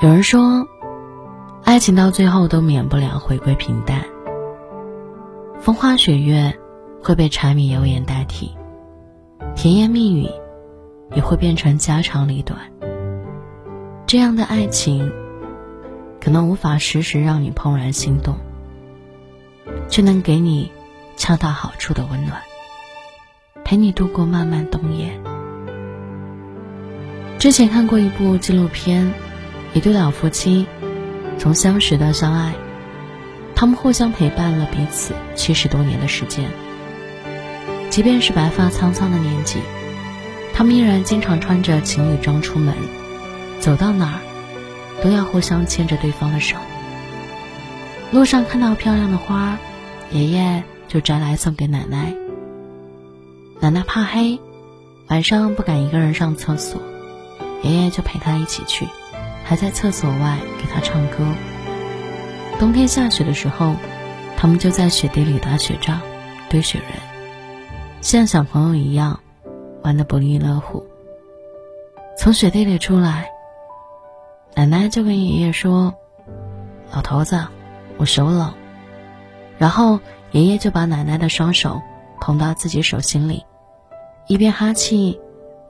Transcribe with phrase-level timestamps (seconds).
[0.00, 0.68] 有人说，
[1.64, 4.04] 爱情到最后都免不了回归平淡，
[5.58, 6.56] 风花雪月
[7.02, 8.56] 会被柴米油盐代替，
[9.56, 10.30] 甜言蜜语
[11.16, 12.60] 也会变成家长里短。
[14.06, 15.12] 这样的爱情，
[16.20, 18.36] 可能无法时时让你怦然心动，
[19.88, 20.70] 却能给你
[21.16, 22.40] 恰到好处的温暖，
[23.64, 25.20] 陪你度过漫漫冬夜。
[27.40, 29.12] 之前看过一部纪录片，
[29.78, 30.66] 一对老夫妻
[31.38, 32.52] 从相识到相爱，
[33.54, 36.50] 他们互相陪伴了彼此七十多年的时间。
[37.88, 39.60] 即便是白发苍苍的年纪，
[40.52, 42.74] 他们依然经常穿着情侣装出门。
[43.60, 44.20] 走到哪儿，
[45.00, 46.56] 都要互相牵着对方的手。
[48.10, 49.58] 路上看到漂亮的花，
[50.10, 52.16] 爷爷就摘来送给奶奶。
[53.60, 54.40] 奶奶怕黑，
[55.06, 56.82] 晚上不敢一个人上厕所，
[57.62, 58.88] 爷爷就陪她一起去，
[59.48, 61.16] 还在厕所外给他唱歌。
[62.58, 63.74] 冬天下雪的时候，
[64.36, 66.02] 他们就在雪地里打雪仗、
[66.50, 66.88] 堆雪人，
[68.02, 69.20] 像小朋友一样
[69.82, 70.86] 玩得不亦乐乎。
[72.18, 73.30] 从雪地里出来。
[74.54, 75.94] 奶奶就跟爷爷说
[76.92, 77.46] ：“老头子，
[77.96, 78.52] 我手冷。”
[79.56, 80.00] 然后
[80.32, 81.80] 爷爷就把奶奶的双手
[82.20, 83.46] 捧到自己手心里，
[84.26, 85.20] 一边哈气，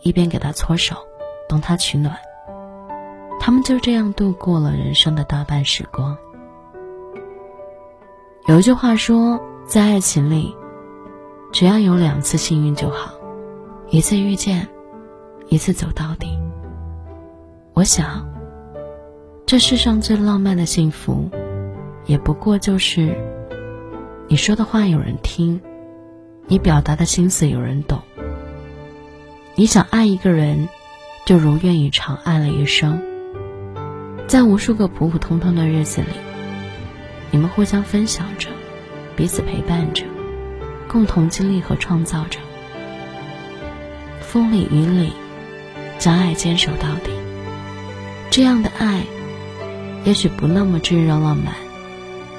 [0.00, 0.96] 一边给她搓手，
[1.48, 2.16] 帮她取暖。
[3.48, 6.14] 他们就这样度过了人生的大半时光。
[8.46, 10.54] 有一句话说，在爱情里，
[11.50, 13.10] 只要有两次幸运就好，
[13.88, 14.68] 一次遇见，
[15.46, 16.38] 一次走到底。
[17.72, 18.28] 我想。
[19.46, 21.30] 这世上最浪漫的幸福，
[22.04, 23.16] 也不过就是
[24.28, 25.58] 你说的话有人听，
[26.48, 27.98] 你表达的心思有人懂。
[29.54, 30.68] 你想爱一个人，
[31.24, 33.07] 就如愿以偿爱了一生。
[34.28, 36.08] 在无数个普普通通的日子里，
[37.30, 38.50] 你们互相分享着，
[39.16, 40.04] 彼此陪伴着，
[40.86, 42.38] 共同经历和创造着。
[44.20, 45.14] 风里雨里，
[45.98, 47.10] 将爱坚守到底。
[48.30, 49.02] 这样的爱。
[50.04, 51.54] 也许不那么炙热浪漫，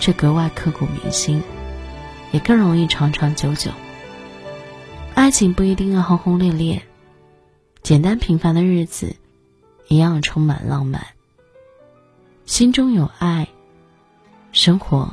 [0.00, 1.42] 却格外刻骨铭心，
[2.32, 3.70] 也更容易长长久久。
[5.14, 6.82] 爱情不一定要轰轰烈烈，
[7.82, 9.16] 简单平凡的日子
[9.88, 11.13] 一样充满浪漫。
[12.46, 13.48] 心中有爱，
[14.52, 15.08] 生活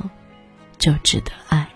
[0.78, 1.71] 就值得爱。